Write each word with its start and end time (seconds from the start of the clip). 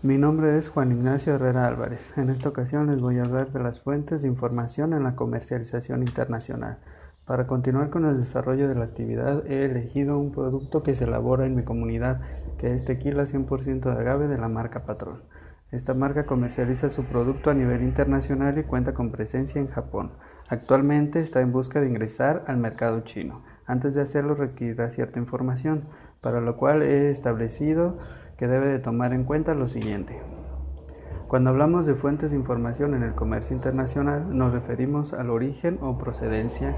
Mi 0.00 0.16
nombre 0.16 0.56
es 0.56 0.68
Juan 0.68 0.92
Ignacio 0.92 1.34
Herrera 1.34 1.66
Álvarez. 1.66 2.16
En 2.16 2.30
esta 2.30 2.48
ocasión 2.48 2.86
les 2.86 3.00
voy 3.00 3.18
a 3.18 3.24
hablar 3.24 3.50
de 3.50 3.58
las 3.58 3.80
fuentes 3.80 4.22
de 4.22 4.28
información 4.28 4.92
en 4.92 5.02
la 5.02 5.16
comercialización 5.16 6.04
internacional. 6.04 6.78
Para 7.24 7.48
continuar 7.48 7.90
con 7.90 8.04
el 8.04 8.16
desarrollo 8.16 8.68
de 8.68 8.76
la 8.76 8.84
actividad 8.84 9.44
he 9.48 9.64
elegido 9.64 10.16
un 10.16 10.30
producto 10.30 10.84
que 10.84 10.94
se 10.94 11.02
elabora 11.02 11.46
en 11.46 11.56
mi 11.56 11.64
comunidad, 11.64 12.20
que 12.58 12.74
es 12.74 12.84
tequila 12.84 13.24
100% 13.24 13.80
de 13.80 13.90
agave 13.90 14.28
de 14.28 14.38
la 14.38 14.48
marca 14.48 14.84
Patrón. 14.84 15.24
Esta 15.72 15.94
marca 15.94 16.26
comercializa 16.26 16.90
su 16.90 17.02
producto 17.02 17.50
a 17.50 17.54
nivel 17.54 17.82
internacional 17.82 18.56
y 18.56 18.62
cuenta 18.62 18.94
con 18.94 19.10
presencia 19.10 19.60
en 19.60 19.66
Japón. 19.66 20.12
Actualmente 20.48 21.18
está 21.18 21.40
en 21.40 21.50
busca 21.50 21.80
de 21.80 21.88
ingresar 21.88 22.44
al 22.46 22.58
mercado 22.58 23.00
chino. 23.00 23.42
Antes 23.66 23.94
de 23.94 24.02
hacerlo 24.02 24.36
requerirá 24.36 24.90
cierta 24.90 25.18
información, 25.18 25.88
para 26.20 26.40
lo 26.40 26.56
cual 26.56 26.82
he 26.82 27.10
establecido 27.10 27.98
que 28.38 28.46
debe 28.46 28.68
de 28.68 28.78
tomar 28.78 29.12
en 29.12 29.24
cuenta 29.24 29.54
lo 29.54 29.68
siguiente. 29.68 30.18
Cuando 31.26 31.50
hablamos 31.50 31.84
de 31.84 31.94
fuentes 31.94 32.30
de 32.30 32.38
información 32.38 32.94
en 32.94 33.02
el 33.02 33.14
comercio 33.14 33.54
internacional, 33.54 34.34
nos 34.36 34.54
referimos 34.54 35.12
al 35.12 35.28
origen 35.28 35.78
o 35.82 35.98
procedencia 35.98 36.74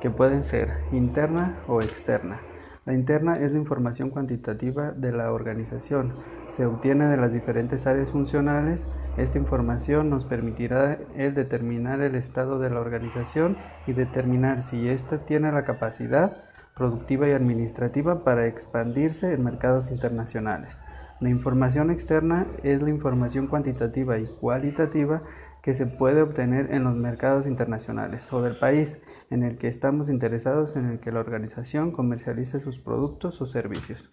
que 0.00 0.10
pueden 0.10 0.42
ser 0.42 0.78
interna 0.90 1.58
o 1.68 1.82
externa. 1.82 2.40
La 2.84 2.94
interna 2.94 3.38
es 3.38 3.52
la 3.52 3.60
información 3.60 4.10
cuantitativa 4.10 4.90
de 4.90 5.12
la 5.12 5.32
organización. 5.32 6.14
Se 6.48 6.66
obtiene 6.66 7.06
de 7.06 7.16
las 7.16 7.32
diferentes 7.32 7.86
áreas 7.86 8.10
funcionales. 8.10 8.88
Esta 9.16 9.38
información 9.38 10.10
nos 10.10 10.24
permitirá 10.24 10.98
el 11.14 11.34
determinar 11.34 12.00
el 12.00 12.16
estado 12.16 12.58
de 12.58 12.70
la 12.70 12.80
organización 12.80 13.56
y 13.86 13.92
determinar 13.92 14.62
si 14.62 14.88
ésta 14.88 15.18
tiene 15.18 15.52
la 15.52 15.62
capacidad 15.62 16.38
productiva 16.74 17.28
y 17.28 17.32
administrativa 17.32 18.24
para 18.24 18.48
expandirse 18.48 19.32
en 19.32 19.44
mercados 19.44 19.92
internacionales. 19.92 20.80
La 21.22 21.30
información 21.30 21.92
externa 21.92 22.48
es 22.64 22.82
la 22.82 22.90
información 22.90 23.46
cuantitativa 23.46 24.18
y 24.18 24.26
cualitativa 24.26 25.22
que 25.62 25.72
se 25.72 25.86
puede 25.86 26.20
obtener 26.20 26.74
en 26.74 26.82
los 26.82 26.96
mercados 26.96 27.46
internacionales 27.46 28.32
o 28.32 28.42
del 28.42 28.58
país 28.58 29.00
en 29.30 29.44
el 29.44 29.56
que 29.56 29.68
estamos 29.68 30.08
interesados 30.08 30.74
en 30.74 30.86
el 30.86 30.98
que 30.98 31.12
la 31.12 31.20
organización 31.20 31.92
comercialice 31.92 32.58
sus 32.58 32.80
productos 32.80 33.40
o 33.40 33.46
servicios. 33.46 34.10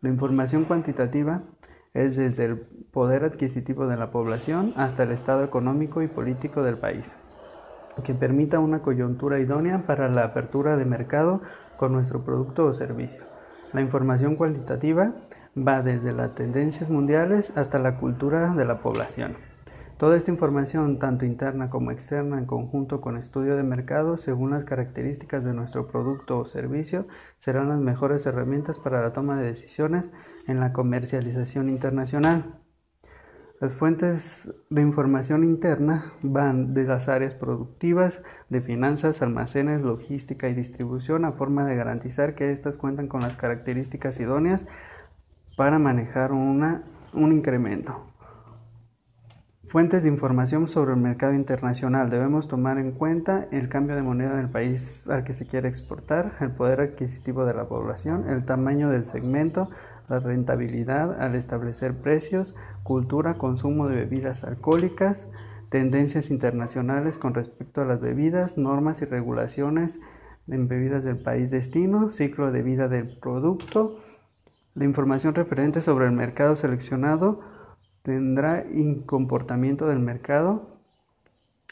La 0.00 0.08
información 0.08 0.64
cuantitativa 0.64 1.42
es 1.92 2.16
desde 2.16 2.46
el 2.46 2.56
poder 2.90 3.24
adquisitivo 3.24 3.86
de 3.86 3.98
la 3.98 4.10
población 4.10 4.72
hasta 4.76 5.02
el 5.02 5.12
estado 5.12 5.44
económico 5.44 6.00
y 6.00 6.08
político 6.08 6.62
del 6.62 6.78
país, 6.78 7.14
que 8.02 8.14
permita 8.14 8.60
una 8.60 8.80
coyuntura 8.80 9.40
idónea 9.40 9.84
para 9.86 10.08
la 10.08 10.24
apertura 10.24 10.78
de 10.78 10.86
mercado 10.86 11.42
con 11.76 11.92
nuestro 11.92 12.24
producto 12.24 12.64
o 12.64 12.72
servicio. 12.72 13.24
La 13.74 13.82
información 13.82 14.36
cualitativa 14.36 15.12
va 15.56 15.82
desde 15.82 16.12
las 16.12 16.34
tendencias 16.34 16.90
mundiales 16.90 17.56
hasta 17.56 17.78
la 17.78 17.96
cultura 17.96 18.54
de 18.54 18.64
la 18.64 18.80
población. 18.80 19.36
Toda 19.96 20.16
esta 20.16 20.32
información, 20.32 20.98
tanto 20.98 21.24
interna 21.24 21.70
como 21.70 21.92
externa, 21.92 22.38
en 22.38 22.46
conjunto 22.46 23.00
con 23.00 23.16
estudio 23.16 23.56
de 23.56 23.62
mercado, 23.62 24.16
según 24.16 24.50
las 24.50 24.64
características 24.64 25.44
de 25.44 25.54
nuestro 25.54 25.86
producto 25.86 26.38
o 26.38 26.44
servicio, 26.44 27.06
serán 27.38 27.68
las 27.68 27.78
mejores 27.78 28.26
herramientas 28.26 28.80
para 28.80 29.00
la 29.00 29.12
toma 29.12 29.36
de 29.36 29.46
decisiones 29.46 30.10
en 30.48 30.58
la 30.58 30.72
comercialización 30.72 31.68
internacional. 31.68 32.58
Las 33.60 33.72
fuentes 33.72 34.52
de 34.68 34.82
información 34.82 35.44
interna 35.44 36.02
van 36.22 36.74
de 36.74 36.84
las 36.84 37.08
áreas 37.08 37.34
productivas, 37.34 38.20
de 38.50 38.60
finanzas, 38.60 39.22
almacenes, 39.22 39.80
logística 39.80 40.48
y 40.48 40.54
distribución 40.54 41.24
a 41.24 41.32
forma 41.32 41.64
de 41.64 41.76
garantizar 41.76 42.34
que 42.34 42.50
éstas 42.50 42.76
cuentan 42.76 43.06
con 43.06 43.20
las 43.20 43.36
características 43.36 44.18
idóneas 44.18 44.66
para 45.56 45.78
manejar 45.78 46.32
una, 46.32 46.82
un 47.12 47.32
incremento. 47.32 48.14
Fuentes 49.68 50.04
de 50.04 50.08
información 50.08 50.68
sobre 50.68 50.92
el 50.92 51.00
mercado 51.00 51.34
internacional. 51.34 52.08
Debemos 52.08 52.46
tomar 52.46 52.78
en 52.78 52.92
cuenta 52.92 53.48
el 53.50 53.68
cambio 53.68 53.96
de 53.96 54.02
moneda 54.02 54.36
del 54.36 54.48
país 54.48 55.04
al 55.08 55.24
que 55.24 55.32
se 55.32 55.46
quiere 55.46 55.68
exportar, 55.68 56.36
el 56.40 56.52
poder 56.52 56.80
adquisitivo 56.80 57.44
de 57.44 57.54
la 57.54 57.64
población, 57.64 58.28
el 58.28 58.44
tamaño 58.44 58.88
del 58.88 59.04
segmento, 59.04 59.70
la 60.08 60.20
rentabilidad 60.20 61.20
al 61.20 61.34
establecer 61.34 61.94
precios, 61.94 62.54
cultura, 62.84 63.34
consumo 63.34 63.88
de 63.88 63.96
bebidas 63.96 64.44
alcohólicas, 64.44 65.28
tendencias 65.70 66.30
internacionales 66.30 67.18
con 67.18 67.34
respecto 67.34 67.80
a 67.80 67.84
las 67.84 68.00
bebidas, 68.00 68.56
normas 68.56 69.02
y 69.02 69.06
regulaciones 69.06 70.00
en 70.46 70.68
bebidas 70.68 71.02
del 71.02 71.16
país 71.16 71.50
destino, 71.50 72.12
ciclo 72.12 72.52
de 72.52 72.62
vida 72.62 72.86
del 72.86 73.18
producto, 73.18 73.96
la 74.74 74.84
información 74.84 75.34
referente 75.34 75.80
sobre 75.80 76.06
el 76.06 76.12
mercado 76.12 76.56
seleccionado 76.56 77.40
tendrá 78.02 78.64
un 78.68 79.02
comportamiento 79.02 79.86
del 79.86 80.00
mercado, 80.00 80.68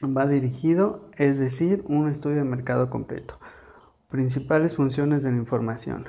va 0.04 0.26
dirigido, 0.26 1.10
es 1.16 1.38
decir, 1.38 1.84
un 1.86 2.08
estudio 2.08 2.36
de 2.36 2.44
mercado 2.44 2.90
completo. 2.90 3.38
Principales 4.08 4.76
funciones 4.76 5.22
de 5.22 5.32
la 5.32 5.36
información. 5.36 6.06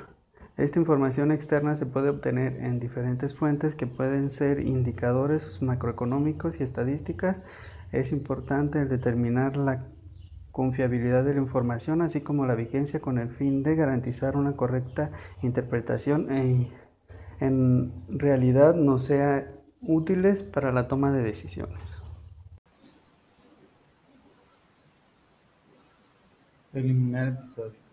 Esta 0.56 0.78
información 0.78 1.32
externa 1.32 1.74
se 1.74 1.84
puede 1.84 2.10
obtener 2.10 2.60
en 2.62 2.78
diferentes 2.78 3.34
fuentes 3.34 3.74
que 3.74 3.88
pueden 3.88 4.30
ser 4.30 4.60
indicadores 4.60 5.60
macroeconómicos 5.60 6.60
y 6.60 6.62
estadísticas. 6.62 7.42
Es 7.90 8.12
importante 8.12 8.84
determinar 8.86 9.56
la 9.56 9.84
confiabilidad 10.54 11.24
de 11.24 11.34
la 11.34 11.40
información, 11.40 12.00
así 12.00 12.20
como 12.20 12.46
la 12.46 12.54
vigencia 12.54 13.00
con 13.00 13.18
el 13.18 13.28
fin 13.28 13.64
de 13.64 13.74
garantizar 13.74 14.36
una 14.36 14.54
correcta 14.54 15.10
interpretación 15.42 16.30
e 16.30 16.70
en 17.40 17.92
realidad 18.08 18.76
no 18.76 18.98
sean 18.98 19.46
útiles 19.82 20.44
para 20.44 20.70
la 20.70 20.86
toma 20.86 21.10
de 21.10 21.24
decisiones. 21.24 22.00
Episodio. 26.72 27.83